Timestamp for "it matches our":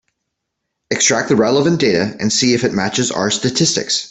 2.63-3.29